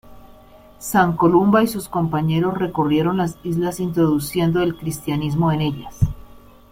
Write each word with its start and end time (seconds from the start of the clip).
San 0.79 1.15
Columba 1.15 1.61
y 1.61 1.67
sus 1.67 1.87
compañeros 1.87 2.57
recorrieron 2.57 3.17
las 3.17 3.37
islas 3.43 3.79
introduciendo 3.79 4.63
el 4.63 4.75
cristianismo 4.75 5.51
en 5.51 5.61
ellas. 5.61 5.95